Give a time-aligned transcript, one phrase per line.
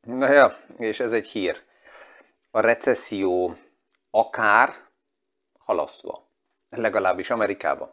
[0.00, 1.56] Na ja, és ez egy hír.
[2.50, 3.56] A recesszió
[4.10, 4.74] akár
[5.58, 6.28] halasztva,
[6.70, 7.90] legalábbis Amerikában.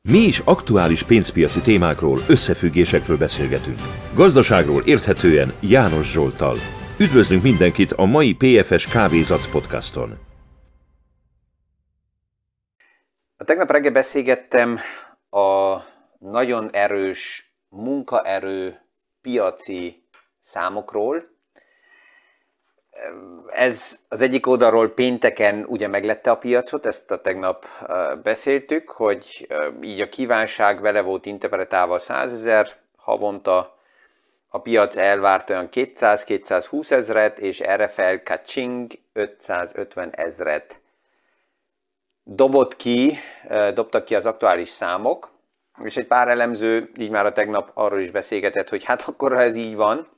[0.00, 3.78] Mi is aktuális pénzpiaci témákról, összefüggésekről beszélgetünk.
[4.14, 6.56] Gazdaságról érthetően János Zsoltal.
[6.98, 10.27] Üdvözlünk mindenkit a mai PFS Kávézac podcaston.
[13.40, 14.78] A tegnap reggel beszélgettem
[15.30, 15.76] a
[16.18, 18.80] nagyon erős munkaerő
[19.22, 20.04] piaci
[20.40, 21.28] számokról.
[23.46, 27.66] Ez az egyik oldalról pénteken ugye meglette a piacot, ezt a tegnap
[28.22, 29.48] beszéltük, hogy
[29.80, 33.78] így a kívánság vele volt interpretálva 100 ezer havonta,
[34.48, 40.80] a piac elvárt olyan 200-220 ezret, és erre fel kacsing 550 ezret
[42.30, 43.18] dobott ki,
[43.74, 45.30] dobtak ki az aktuális számok,
[45.84, 49.40] és egy pár elemző így már a tegnap arról is beszélgetett, hogy hát akkor, ha
[49.40, 50.08] ez így van,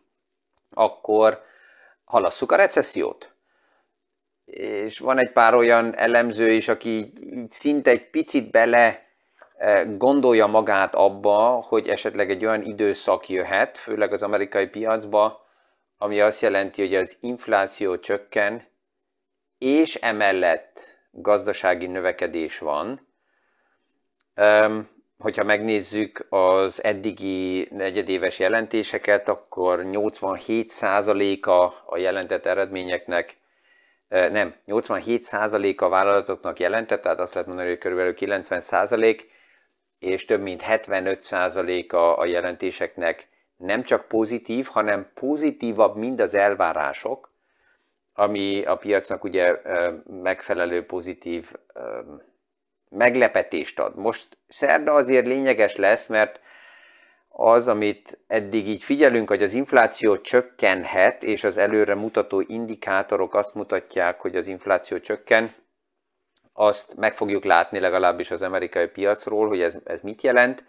[0.71, 1.43] akkor
[2.05, 3.33] halasszuk a recessziót.
[4.45, 9.09] És van egy pár olyan elemző is, aki így, szinte egy picit bele
[9.97, 15.47] gondolja magát abba, hogy esetleg egy olyan időszak jöhet, főleg az amerikai piacba,
[15.99, 18.69] ami azt jelenti, hogy az infláció csökken,
[19.59, 23.09] és emellett gazdasági növekedés van
[25.21, 31.51] hogyha megnézzük az eddigi negyedéves jelentéseket, akkor 87%-a
[31.95, 33.39] a jelentett eredményeknek,
[34.09, 38.19] nem, 87% a vállalatoknak jelentett, tehát azt lehet mondani, hogy kb.
[38.21, 39.21] 90%,
[39.99, 47.30] és több mint 75%-a a jelentéseknek nem csak pozitív, hanem pozitívabb, mind az elvárások,
[48.15, 49.61] ami a piacnak ugye
[50.23, 51.53] megfelelő pozitív
[52.89, 53.97] meglepetést ad.
[53.97, 56.41] Most szerda azért lényeges lesz, mert
[57.29, 63.55] az, amit eddig így figyelünk, hogy az infláció csökkenhet, és az előre mutató indikátorok azt
[63.55, 65.55] mutatják, hogy az infláció csökken,
[66.53, 70.65] azt meg fogjuk látni legalábbis az amerikai piacról, hogy ez, ez mit jelent.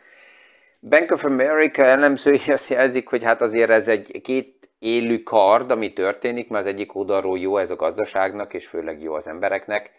[0.79, 5.93] Bank of America elemzői azt jelzik, hogy hát azért ez egy két élő kard, ami
[5.93, 9.91] történik, mert az egyik oldalról jó ez a gazdaságnak, és főleg jó az embereknek,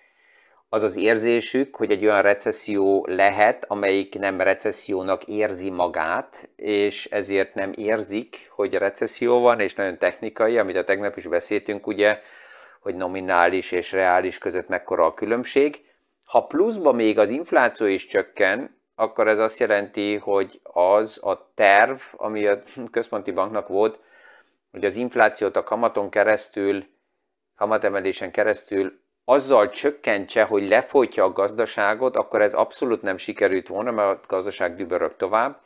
[0.68, 7.54] az az érzésük, hogy egy olyan recesszió lehet, amelyik nem recessziónak érzi magát, és ezért
[7.54, 12.18] nem érzik, hogy recesszió van, és nagyon technikai, amit a tegnap is beszéltünk, ugye,
[12.80, 15.84] hogy nominális és reális között mekkora a különbség.
[16.24, 21.98] Ha pluszba még az infláció is csökken, akkor ez azt jelenti, hogy az a terv,
[22.16, 23.98] ami a központi banknak volt,
[24.72, 26.86] hogy az inflációt a kamaton keresztül,
[27.56, 34.22] kamatemelésen keresztül azzal csökkentse, hogy lefolytja a gazdaságot, akkor ez abszolút nem sikerült volna, mert
[34.22, 35.60] a gazdaság dübörög tovább.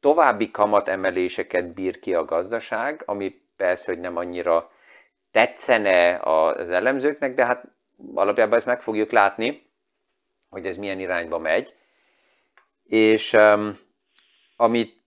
[0.00, 4.70] További kamatemeléseket bír ki a gazdaság, ami persze, hogy nem annyira
[5.30, 7.64] tetszene az elemzőknek, de hát
[8.14, 9.70] alapjában ezt meg fogjuk látni,
[10.48, 11.74] hogy ez milyen irányba megy.
[12.84, 13.78] És um,
[14.56, 14.99] amit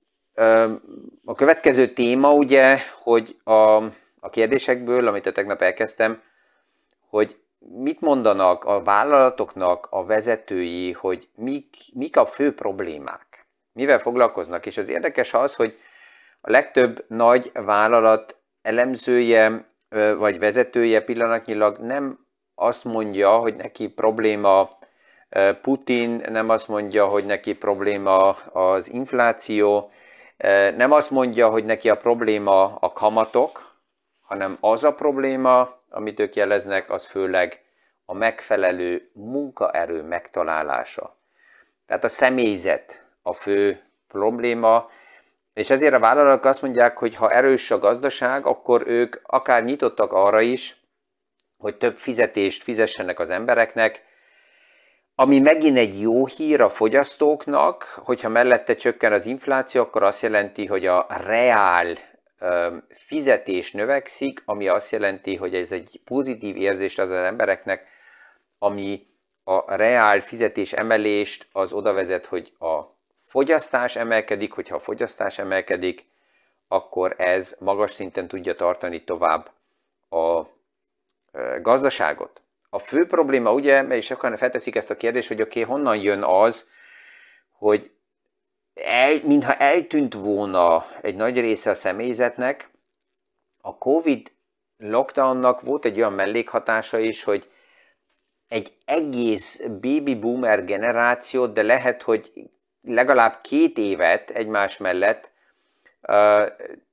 [1.26, 3.76] a következő téma ugye, hogy a,
[4.20, 6.22] a kérdésekből, amit a tegnap elkezdtem,
[7.10, 13.46] hogy mit mondanak a vállalatoknak a vezetői, hogy mik, mik a fő problémák?
[13.74, 14.66] Mivel foglalkoznak?
[14.66, 15.78] És az érdekes az, hogy
[16.42, 19.66] a legtöbb nagy vállalat elemzője
[20.18, 22.20] vagy vezetője pillanatnyilag nem
[22.56, 24.70] azt mondja, hogy neki probléma
[25.62, 29.92] Putin, nem azt mondja, hogy neki probléma az infláció,
[30.76, 33.72] nem azt mondja, hogy neki a probléma a kamatok,
[34.22, 37.62] hanem az a probléma, amit ők jeleznek, az főleg
[38.06, 41.16] a megfelelő munkaerő megtalálása.
[41.88, 44.90] Tehát a személyzet a fő probléma,
[45.54, 50.14] és ezért a vállalatok azt mondják, hogy ha erős a gazdaság, akkor ők akár nyitottak
[50.14, 50.78] arra is,
[51.58, 54.04] hogy több fizetést fizessenek az embereknek,
[55.16, 60.66] ami megint egy jó hír a fogyasztóknak, hogyha mellette csökken az infláció, akkor azt jelenti,
[60.66, 61.98] hogy a reál
[62.90, 67.88] fizetés növekszik, ami azt jelenti, hogy ez egy pozitív érzést az, az embereknek,
[68.60, 69.08] ami
[69.44, 72.82] a reál fizetés emelést az oda vezet, hogy a
[73.28, 76.06] fogyasztás emelkedik, hogyha a fogyasztás emelkedik,
[76.68, 79.52] akkor ez magas szinten tudja tartani tovább
[80.10, 80.42] a
[81.62, 82.43] gazdaságot.
[82.74, 86.24] A fő probléma ugye, és sokan felteszik ezt a kérdést, hogy oké, okay, honnan jön
[86.24, 86.68] az,
[87.52, 87.92] hogy
[88.74, 92.70] el, mintha eltűnt volna egy nagy része a személyzetnek,
[93.62, 94.32] a Covid
[94.78, 97.50] lockdownnak volt egy olyan mellékhatása is, hogy
[98.48, 102.32] egy egész baby boomer generációt, de lehet, hogy
[102.82, 105.32] legalább két évet egymás mellett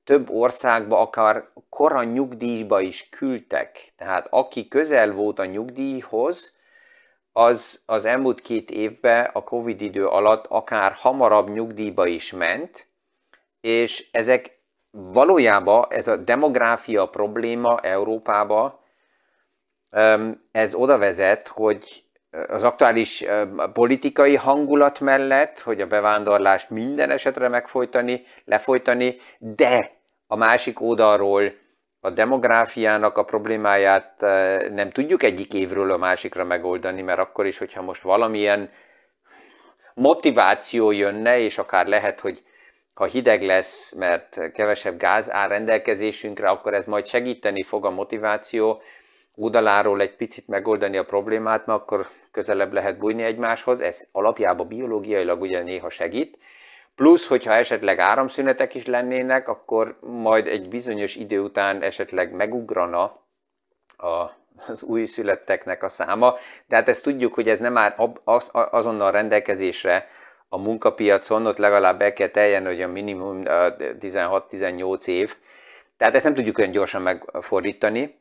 [0.03, 3.93] több országba akár koran nyugdíjba is küldtek.
[3.97, 6.59] Tehát aki közel volt a nyugdíjhoz,
[7.31, 12.87] az az elmúlt két évben a Covid idő alatt akár hamarabb nyugdíjba is ment,
[13.61, 14.59] és ezek
[14.91, 18.83] valójában ez a demográfia probléma Európába,
[20.51, 22.03] ez oda vezet, hogy
[22.47, 23.25] az aktuális
[23.73, 29.91] politikai hangulat mellett, hogy a bevándorlást minden esetre megfojtani, lefolytani, de
[30.27, 31.53] a másik oldalról
[31.99, 34.15] a demográfiának a problémáját
[34.73, 38.71] nem tudjuk egyik évről a másikra megoldani, mert akkor is, hogyha most valamilyen
[39.93, 42.43] motiváció jönne, és akár lehet, hogy
[42.93, 48.81] ha hideg lesz, mert kevesebb gáz áll rendelkezésünkre, akkor ez majd segíteni fog a motiváció
[49.35, 55.41] oldaláról egy picit megoldani a problémát, mert akkor közelebb lehet bújni egymáshoz, ez alapjában biológiailag
[55.41, 56.37] ugye néha segít,
[56.95, 63.03] plusz, hogyha esetleg áramszünetek is lennének, akkor majd egy bizonyos idő után esetleg megugrana
[63.97, 66.35] a, az új születteknek a száma,
[66.67, 67.95] de hát ezt tudjuk, hogy ez nem már
[68.51, 70.07] azonnal rendelkezésre
[70.49, 75.35] a munkapiacon, ott legalább be kell teljen, hogy a minimum 16-18 év,
[75.97, 78.20] tehát ezt nem tudjuk olyan gyorsan megfordítani,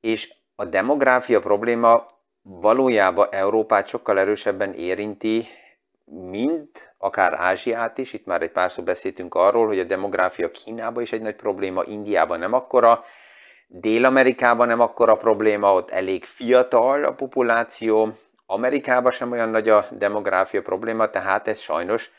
[0.00, 2.06] és a demográfia probléma
[2.42, 5.46] valójában Európát sokkal erősebben érinti,
[6.04, 8.12] mint akár Ázsiát is.
[8.12, 12.38] Itt már egy párszor beszéltünk arról, hogy a demográfia Kínában is egy nagy probléma, Indiában
[12.38, 13.04] nem akkora,
[13.66, 18.12] Dél-Amerikában nem akkora probléma, ott elég fiatal a populáció,
[18.46, 22.12] Amerikában sem olyan nagy a demográfia probléma, tehát ez sajnos,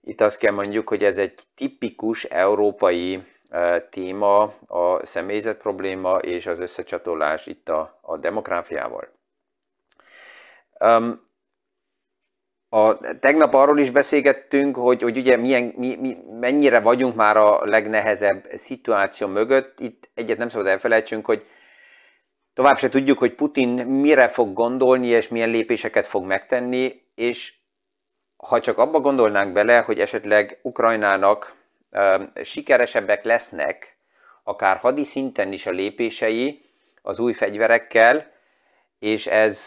[0.00, 3.22] itt azt kell mondjuk, hogy ez egy tipikus európai
[3.90, 9.08] téma, a személyzet probléma és az összecsatolás itt a, a demográfiával.
[10.80, 11.24] Um,
[12.68, 17.64] a, tegnap arról is beszélgettünk, hogy, hogy ugye milyen, mi, mi, mennyire vagyunk már a
[17.64, 19.80] legnehezebb szituáció mögött.
[19.80, 21.46] Itt egyet nem szabad elfelejtsünk, hogy
[22.54, 27.54] tovább se tudjuk, hogy Putin mire fog gondolni, és milyen lépéseket fog megtenni, és
[28.36, 31.55] ha csak abba gondolnánk bele, hogy esetleg Ukrajnának
[32.42, 33.96] sikeresebbek lesznek,
[34.42, 36.64] akár hadi szinten is a lépései
[37.02, 38.34] az új fegyverekkel,
[38.98, 39.66] és ez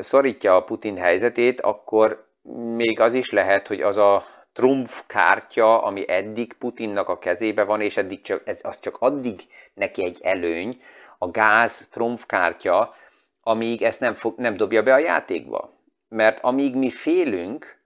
[0.00, 2.28] szorítja a Putin helyzetét, akkor
[2.76, 7.80] még az is lehet, hogy az a trumf kártya, ami eddig Putinnak a kezébe van,
[7.80, 9.40] és eddig csak, ez, az csak addig
[9.74, 10.82] neki egy előny,
[11.18, 12.94] a gáz trumf kártya,
[13.42, 15.78] amíg ezt nem, fog, nem dobja be a játékba.
[16.08, 17.78] Mert amíg mi félünk,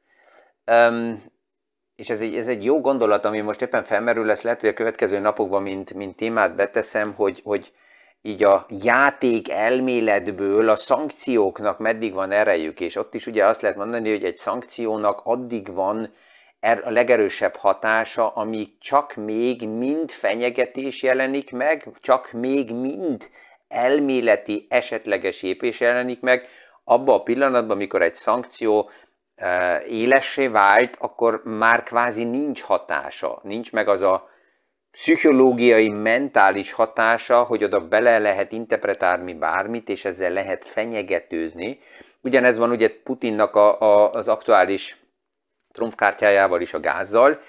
[1.96, 4.75] és ez egy, ez egy jó gondolat, ami most éppen felmerül, lesz lehet, hogy a
[4.75, 7.73] következő napokban, mint, mint témát beteszem, hogy, hogy
[8.23, 13.76] így a játék elméletből a szankcióknak meddig van erejük, és ott is ugye azt lehet
[13.76, 16.14] mondani, hogy egy szankciónak addig van
[16.61, 23.31] er, a legerősebb hatása, amíg csak még mind fenyegetés jelenik meg, csak még mind
[23.69, 26.49] elméleti esetleges épés jelenik meg,
[26.85, 28.90] abban a pillanatban, amikor egy szankció
[29.88, 34.28] élessé vált, akkor már kvázi nincs hatása, nincs meg az a
[34.90, 41.81] pszichológiai, mentális hatása, hogy oda bele lehet interpretálni bármit, és ezzel lehet fenyegetőzni.
[42.20, 44.97] Ugyanez van ugye Putinnak a, a, az aktuális
[45.73, 47.40] trumfkártyájával is a gázzal,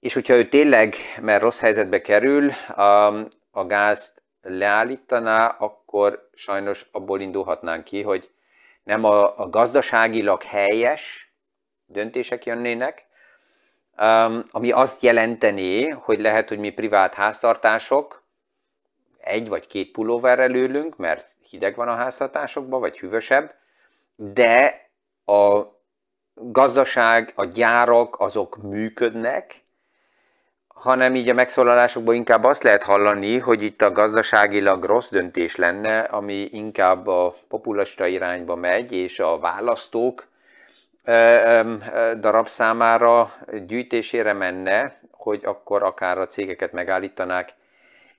[0.00, 3.06] és hogyha ő tényleg, mert rossz helyzetbe kerül, a,
[3.50, 8.30] a gázt leállítaná, akkor sajnos abból indulhatnánk ki, hogy
[8.86, 11.34] nem a, a gazdaságilag helyes
[11.86, 13.06] döntések jönnének,
[14.00, 18.22] Um, ami azt jelenteni, hogy lehet, hogy mi privát háztartások
[19.18, 23.54] egy vagy két pulóverrel ülünk, mert hideg van a háztartásokban, vagy hűvösebb,
[24.16, 24.88] de
[25.24, 25.62] a
[26.34, 29.64] gazdaság, a gyárak, azok működnek,
[30.76, 35.98] hanem így a megszólalásokban inkább azt lehet hallani, hogy itt a gazdaságilag rossz döntés lenne,
[36.00, 40.26] ami inkább a populista irányba megy, és a választók
[42.20, 43.34] darab számára
[43.66, 47.54] gyűjtésére menne, hogy akkor akár a cégeket megállítanák,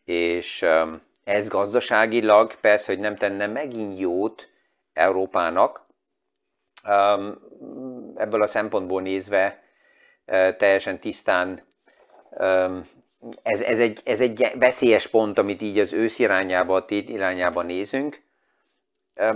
[0.06, 0.66] és
[1.24, 4.48] ez gazdaságilag persze, hogy nem tenne megint jót
[4.94, 5.86] Európának,
[8.16, 9.64] ebből a szempontból nézve
[10.58, 11.66] teljesen tisztán
[13.44, 17.62] ez, ez, egy, ez egy veszélyes pont, amit így az ősz irányába, a tét irányába
[17.62, 18.22] nézünk,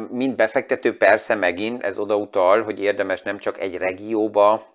[0.09, 4.65] mint befektető persze megint ez odautal, hogy érdemes nem csak egy regióba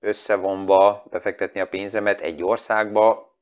[0.00, 3.34] összevonva befektetni a pénzemet, egy országba,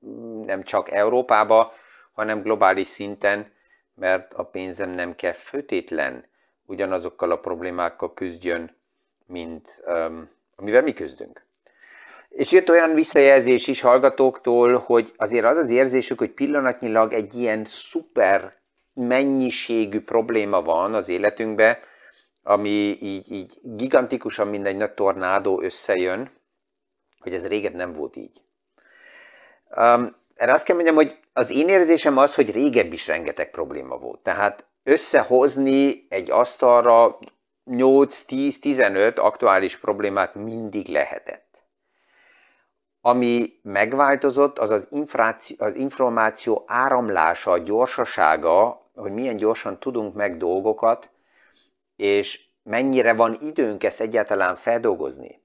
[0.47, 1.73] nem csak Európába,
[2.13, 3.53] hanem globális szinten,
[3.95, 6.25] mert a pénzem nem kell főtétlen
[6.67, 8.77] ugyanazokkal a problémákkal küzdjön,
[9.27, 11.45] mint um, amivel mi küzdünk.
[12.31, 17.65] És jött olyan visszajelzés is hallgatóktól, hogy azért az az érzésük, hogy pillanatnyilag egy ilyen
[17.65, 18.59] szuper
[18.95, 21.79] mennyiségű probléma van az életünkben,
[22.43, 26.31] ami így, így gigantikusan, mint egy nagy tornádó összejön,
[27.19, 28.41] hogy ez régen nem volt így.
[29.77, 33.97] Um, erre azt kell mondjam, hogy az én érzésem az, hogy régebb is rengeteg probléma
[33.97, 34.21] volt.
[34.21, 37.19] Tehát összehozni egy asztalra
[37.67, 41.50] 8-10-15 aktuális problémát mindig lehetett.
[43.01, 44.89] Ami megváltozott, az az,
[45.59, 51.11] az információ áramlása, a gyorsasága, hogy milyen gyorsan tudunk meg dolgokat,
[51.97, 55.41] és mennyire van időnk ezt egyáltalán feldolgozni.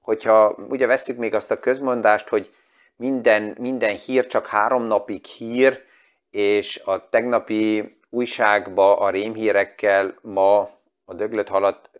[0.00, 2.54] Hogyha ugye veszük még azt a közmondást, hogy
[2.96, 5.82] minden, minden hír csak három napig hír,
[6.30, 10.58] és a tegnapi újságba a rémhírekkel ma
[11.04, 11.90] a döglött halat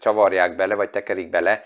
[0.00, 1.62] csavarják bele, vagy tekerik bele,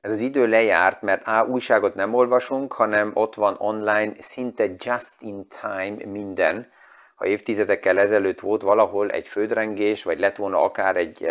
[0.00, 5.14] ez az idő lejárt, mert A, újságot nem olvasunk, hanem ott van online szinte just
[5.18, 6.72] in time minden.
[7.14, 11.26] Ha évtizedekkel ezelőtt volt valahol egy földrengés, vagy lett volna akár egy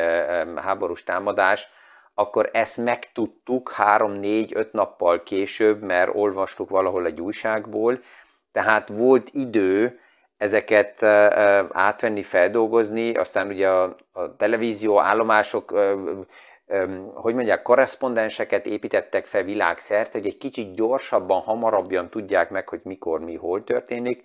[0.56, 1.68] háborús támadás,
[2.14, 8.02] akkor ezt megtudtuk három, négy, öt nappal később, mert olvastuk valahol egy újságból,
[8.52, 10.00] tehát volt idő
[10.38, 11.04] ezeket
[11.72, 15.74] átvenni, feldolgozni, aztán ugye a, a televízió állomások
[17.14, 23.20] hogy mondják, korrespondenseket építettek fel világszerte, hogy egy kicsit gyorsabban, hamarabban tudják meg, hogy mikor,
[23.20, 24.24] mi, hol történik.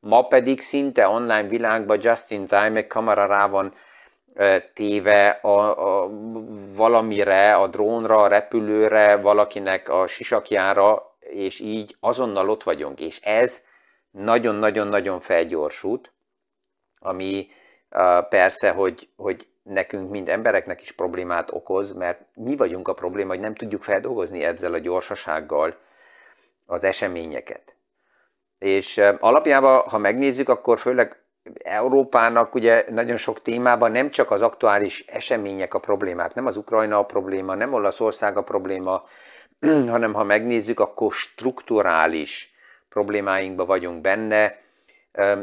[0.00, 3.74] Ma pedig szinte online világban just in time egy kamera rá van
[4.74, 5.58] téve a,
[6.02, 6.10] a,
[6.76, 13.00] valamire, a drónra, a repülőre, valakinek a sisakjára, és így azonnal ott vagyunk.
[13.00, 13.64] És ez
[14.10, 16.12] nagyon-nagyon-nagyon felgyorsult,
[16.98, 17.48] ami
[18.28, 23.40] persze, hogy, hogy nekünk, mind embereknek is problémát okoz, mert mi vagyunk a probléma, hogy
[23.40, 25.76] nem tudjuk feldolgozni ezzel a gyorsasággal
[26.66, 27.74] az eseményeket.
[28.58, 31.22] És alapjában, ha megnézzük, akkor főleg
[31.62, 36.98] Európának ugye nagyon sok témában nem csak az aktuális események a problémák, nem az Ukrajna
[36.98, 39.04] a probléma, nem Olaszország a probléma,
[39.94, 42.54] hanem ha megnézzük, akkor strukturális
[42.88, 44.58] problémáinkban vagyunk benne,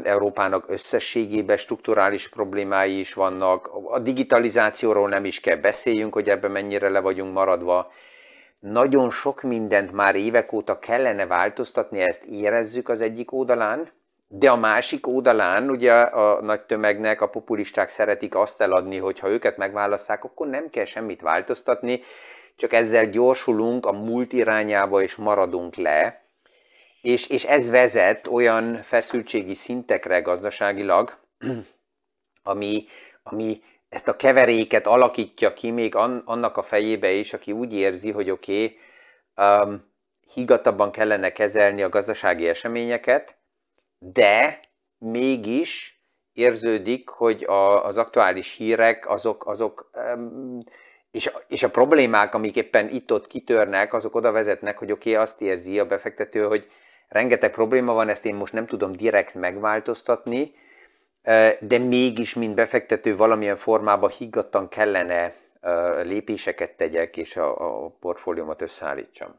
[0.02, 3.70] Európának összességében strukturális problémái is vannak.
[3.90, 7.92] A digitalizációról nem is kell beszéljünk, hogy ebben mennyire le vagyunk maradva.
[8.58, 13.90] Nagyon sok mindent már évek óta kellene változtatni, ezt érezzük az egyik oldalán,
[14.28, 19.28] de a másik oldalán ugye a nagy tömegnek, a populisták szeretik azt eladni, hogy ha
[19.28, 22.02] őket megválasszák, akkor nem kell semmit változtatni,
[22.56, 26.27] csak ezzel gyorsulunk a múlt irányába és maradunk le
[27.00, 31.18] és, és ez vezet olyan feszültségi szintekre gazdaságilag,
[32.42, 32.86] ami,
[33.22, 38.30] ami ezt a keveréket alakítja ki még annak a fejébe is, aki úgy érzi, hogy
[38.30, 38.64] oké,
[39.34, 39.86] okay, um,
[40.32, 43.36] higgadtabban kellene kezelni a gazdasági eseményeket,
[43.98, 44.60] de
[44.98, 46.00] mégis
[46.32, 50.62] érződik, hogy a, az aktuális hírek, azok, azok um,
[51.10, 55.40] és, és a problémák, amik éppen itt-ott kitörnek, azok oda vezetnek, hogy oké, okay, azt
[55.40, 56.68] érzi a befektető, hogy
[57.08, 60.54] rengeteg probléma van, ezt én most nem tudom direkt megváltoztatni,
[61.60, 65.34] de mégis, mint befektető valamilyen formában higgadtan kellene
[66.02, 69.34] lépéseket tegyek, és a, a portfóliómat összeállítsam.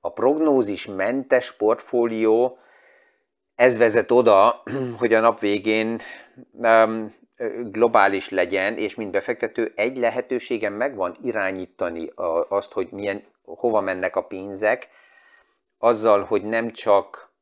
[0.00, 2.58] A prognózis mentes portfólió,
[3.54, 4.62] ez vezet oda,
[4.98, 6.02] hogy a nap végén
[7.62, 12.10] globális legyen, és mint befektető egy lehetőségem megvan irányítani
[12.48, 14.88] azt, hogy milyen, hova mennek a pénzek,
[15.78, 17.34] azzal, hogy nem csak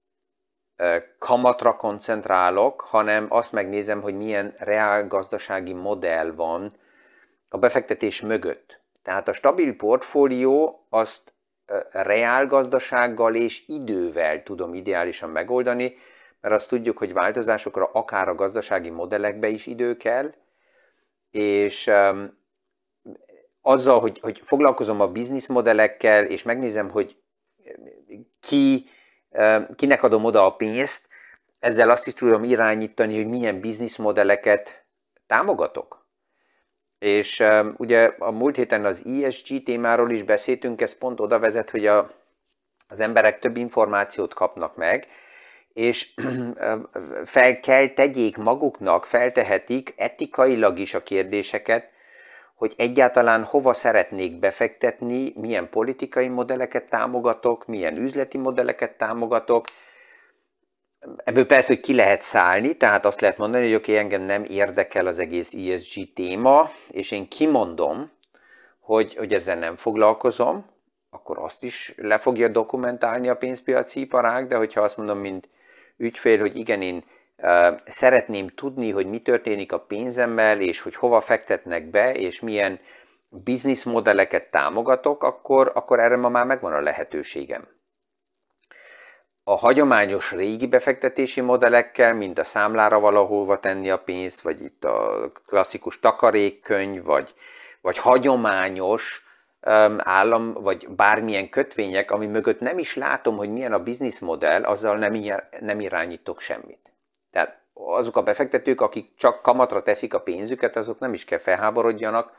[1.19, 6.77] kamatra koncentrálok, hanem azt megnézem, hogy milyen reál gazdasági modell van
[7.49, 8.81] a befektetés mögött.
[9.03, 11.33] Tehát a stabil portfólió azt
[11.91, 15.97] reál gazdasággal és idővel tudom ideálisan megoldani,
[16.41, 20.35] mert azt tudjuk, hogy változásokra akár a gazdasági modellekbe is idő kell,
[21.31, 21.91] és
[23.61, 27.17] azzal, hogy, hogy foglalkozom a bizniszmodellekkel, és megnézem, hogy
[28.41, 28.89] ki,
[29.77, 31.09] kinek adom oda a pénzt,
[31.59, 34.85] ezzel azt is tudom irányítani, hogy milyen bizniszmodelleket
[35.27, 36.07] támogatok.
[36.99, 37.45] És
[37.77, 42.11] ugye a múlt héten az ESG témáról is beszéltünk, ez pont oda vezet, hogy a,
[42.89, 45.09] az emberek több információt kapnak meg,
[45.73, 46.15] és
[47.25, 51.93] fel kell tegyék maguknak, feltehetik etikailag is a kérdéseket,
[52.55, 59.65] hogy egyáltalán hova szeretnék befektetni, milyen politikai modelleket támogatok, milyen üzleti modelleket támogatok,
[61.25, 64.45] ebből persze, hogy ki lehet szállni, tehát azt lehet mondani, hogy oké, okay, engem nem
[64.45, 68.11] érdekel az egész ESG téma, és én kimondom,
[68.81, 70.73] hogy, hogy ezzel nem foglalkozom,
[71.11, 75.49] akkor azt is le fogja dokumentálni a pénzpiaci iparág, de hogyha azt mondom, mint
[75.97, 77.05] ügyfél, hogy igen, én
[77.87, 82.81] szeretném tudni, hogy mi történik a pénzemmel, és hogy hova fektetnek be, és milyen
[83.29, 87.69] bizniszmodelleket támogatok, akkor, akkor erre ma már megvan a lehetőségem.
[89.47, 95.31] A hagyományos régi befektetési modellekkel, mint a számlára valahova tenni a pénzt, vagy itt a
[95.47, 97.35] klasszikus takarékkönyv, vagy,
[97.81, 99.23] vagy hagyományos
[99.99, 105.43] állam, vagy bármilyen kötvények, ami mögött nem is látom, hogy milyen a bizniszmodell, azzal nem,
[105.61, 106.84] nem irányítok semmit.
[107.35, 112.33] Tehát azok a befektetők, akik csak kamatra teszik a pénzüket, azok nem is kell felháborodjanak,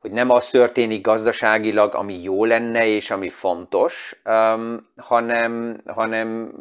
[0.00, 6.52] hogy nem az történik gazdaságilag, ami jó lenne és ami fontos, um, hanem, hanem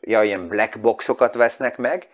[0.00, 2.08] ja, ilyen black boxokat vesznek meg,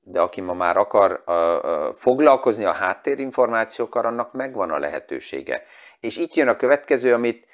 [0.00, 5.62] de aki ma már akar uh, uh, foglalkozni a háttérinformációkkal, annak megvan a lehetősége.
[6.00, 7.46] És itt jön a következő, amit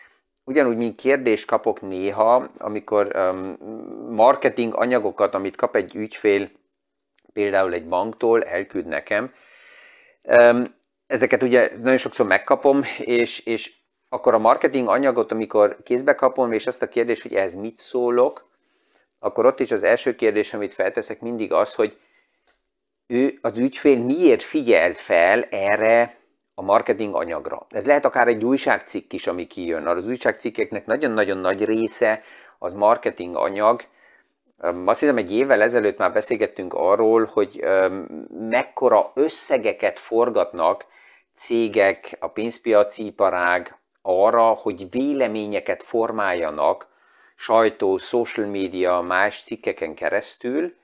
[0.45, 3.13] ugyanúgy, mint kérdést kapok néha, amikor
[4.09, 6.51] marketing anyagokat, amit kap egy ügyfél,
[7.33, 9.33] például egy banktól, elküld nekem,
[11.07, 13.73] ezeket ugye nagyon sokszor megkapom, és, és
[14.09, 18.51] akkor a marketing anyagot, amikor kézbe kapom, és azt a kérdést, hogy ez mit szólok,
[19.19, 21.95] akkor ott is az első kérdés, amit felteszek mindig az, hogy
[23.07, 26.22] ő, az ügyfél miért figyel fel erre
[26.63, 27.67] a marketing anyagra.
[27.71, 29.87] Ez lehet akár egy újságcikk is, ami kijön.
[29.87, 32.23] Az újságcikkeknek nagyon-nagyon nagy része
[32.59, 33.81] az marketing anyag.
[34.85, 37.65] Azt hiszem, egy évvel ezelőtt már beszélgettünk arról, hogy
[38.49, 40.85] mekkora összegeket forgatnak
[41.35, 46.89] cégek, a pénzpiaci iparág arra, hogy véleményeket formáljanak
[47.37, 50.75] sajtó, social media, más cikkeken keresztül,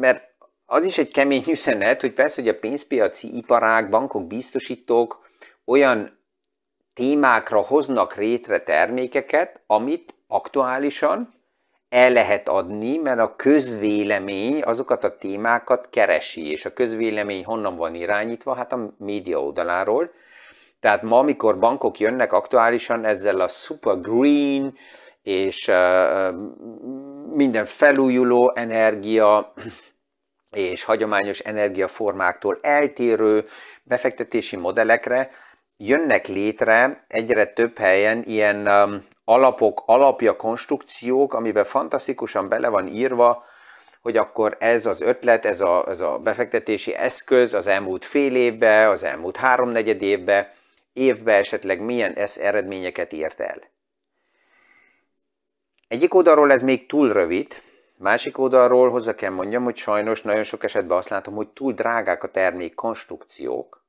[0.00, 0.31] mert
[0.72, 5.28] az is egy kemény üzenet, hogy persze, hogy a pénzpiaci iparág, bankok, biztosítók
[5.64, 6.18] olyan
[6.94, 11.34] témákra hoznak rétre termékeket, amit aktuálisan
[11.88, 17.94] el lehet adni, mert a közvélemény azokat a témákat keresi, és a közvélemény honnan van
[17.94, 18.54] irányítva?
[18.54, 20.10] Hát a média oldaláról.
[20.80, 24.74] Tehát ma, amikor bankok jönnek aktuálisan ezzel a super green
[25.22, 26.34] és uh,
[27.32, 29.52] minden felújuló energia
[30.52, 33.48] és hagyományos energiaformáktól eltérő
[33.82, 35.30] befektetési modellekre,
[35.76, 43.44] jönnek létre egyre több helyen ilyen um, alapok, alapja, konstrukciók, amiben fantasztikusan bele van írva,
[44.00, 48.88] hogy akkor ez az ötlet, ez a, ez a befektetési eszköz az elmúlt fél évbe,
[48.88, 50.54] az elmúlt háromnegyed évbe,
[50.92, 53.62] évbe esetleg milyen ez eredményeket ért el.
[55.88, 57.62] Egyik oldalról ez még túl rövid,
[58.02, 62.22] másik oldalról hozzá kell mondjam, hogy sajnos nagyon sok esetben azt látom, hogy túl drágák
[62.22, 63.84] a termék konstrukciók,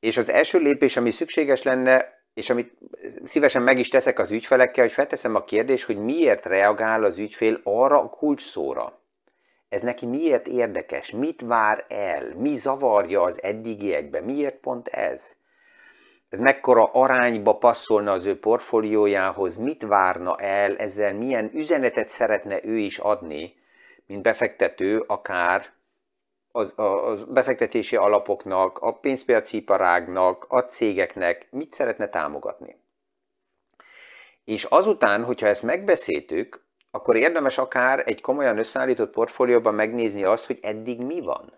[0.00, 2.78] és az első lépés, ami szükséges lenne, és amit
[3.24, 7.60] szívesen meg is teszek az ügyfelekkel, hogy felteszem a kérdést, hogy miért reagál az ügyfél
[7.62, 9.00] arra a kulcs szóra.
[9.68, 11.10] Ez neki miért érdekes?
[11.10, 12.34] Mit vár el?
[12.36, 14.20] Mi zavarja az eddigiekbe?
[14.20, 15.36] Miért pont ez?
[16.32, 19.56] Ez mekkora arányba passzolna az ő portfóliójához?
[19.56, 20.76] Mit várna el?
[20.76, 23.54] Ezzel milyen üzenetet szeretne ő is adni,
[24.06, 25.66] mint befektető, akár
[26.52, 26.62] a,
[27.28, 32.76] befektetési alapoknak, a pénzpiaci iparágnak, a cégeknek mit szeretne támogatni.
[34.44, 40.58] És azután, hogyha ezt megbeszéltük, akkor érdemes akár egy komolyan összeállított portfólióban megnézni azt, hogy
[40.62, 41.52] eddig mi van.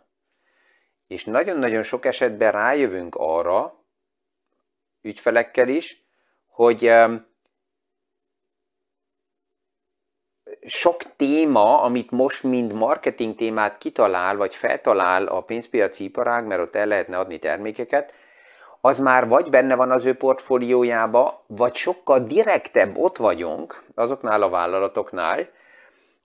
[1.06, 3.83] És nagyon-nagyon sok esetben rájövünk arra,
[5.04, 6.04] ügyfelekkel is,
[6.46, 6.92] hogy
[10.66, 16.74] sok téma, amit most mind marketing témát kitalál, vagy feltalál a pénzpiaci iparág, mert ott
[16.74, 18.12] el lehetne adni termékeket,
[18.80, 24.48] az már vagy benne van az ő portfóliójába, vagy sokkal direktebb ott vagyunk azoknál a
[24.48, 25.48] vállalatoknál,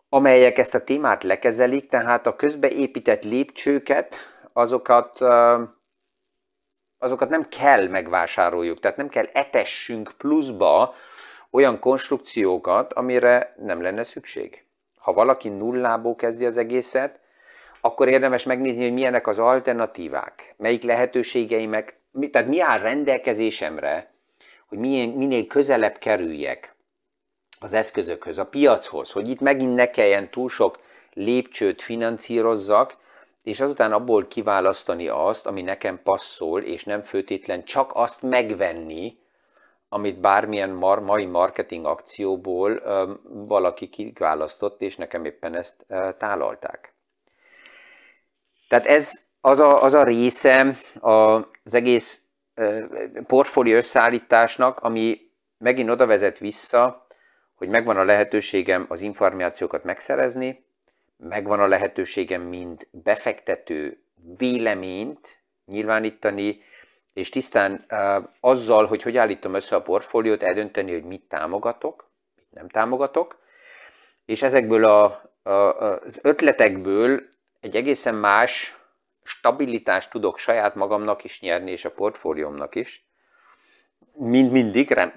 [0.09, 4.15] amelyek ezt a témát lekezelik, tehát a közbeépített lépcsőket,
[4.53, 5.19] azokat,
[6.99, 10.95] azokat nem kell megvásároljuk, tehát nem kell etessünk pluszba
[11.51, 14.63] olyan konstrukciókat, amire nem lenne szükség.
[14.97, 17.19] Ha valaki nullából kezdi az egészet,
[17.81, 21.99] akkor érdemes megnézni, hogy milyenek az alternatívák, melyik lehetőségeimek,
[22.31, 24.11] tehát mi áll rendelkezésemre,
[24.67, 26.75] hogy milyen, minél közelebb kerüljek
[27.59, 30.79] az eszközökhöz, a piachoz, hogy itt megint ne kelljen túl sok
[31.13, 32.97] lépcsőt finanszírozzak,
[33.49, 39.17] és azután abból kiválasztani azt, ami nekem passzol, és nem főtétlen csak azt megvenni,
[39.87, 42.81] amit bármilyen mar, mai marketing akcióból
[43.23, 45.85] valaki kiválasztott, és nekem éppen ezt
[46.17, 46.93] tálalták.
[48.67, 52.23] Tehát ez az a, az a része az egész
[53.27, 57.07] portfólió összeállításnak, ami megint oda vezet vissza,
[57.55, 60.67] hogy megvan a lehetőségem az információkat megszerezni,
[61.19, 64.03] megvan a lehetőségem mind befektető
[64.37, 66.61] véleményt nyilvánítani,
[67.13, 72.47] és tisztán uh, azzal, hogy hogy állítom össze a portfóliót, eldönteni, hogy mit támogatok, mit
[72.49, 73.37] nem támogatok,
[74.25, 75.03] és ezekből a,
[75.43, 77.21] a, az ötletekből
[77.59, 78.77] egy egészen más
[79.23, 83.07] stabilitást tudok saját magamnak is nyerni, és a portfóliómnak is.
[84.13, 85.13] Mind mindig, rem,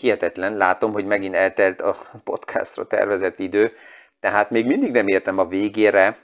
[0.00, 3.72] hihetetlen, látom, hogy megint eltelt a podcastra tervezett idő,
[4.26, 6.18] tehát még mindig nem értem a végére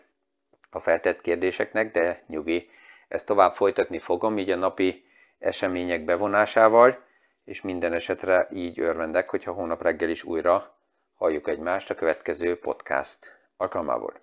[0.70, 2.70] a feltett kérdéseknek, de nyugi,
[3.08, 5.04] ezt tovább folytatni fogom, így a napi
[5.38, 7.04] események bevonásával,
[7.44, 10.78] és minden esetre így örvendek, hogyha hónap reggel is újra
[11.14, 14.21] halljuk egymást a következő podcast alkalmából.